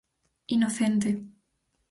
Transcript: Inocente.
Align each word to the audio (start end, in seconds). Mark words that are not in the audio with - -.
Inocente. 0.55 1.09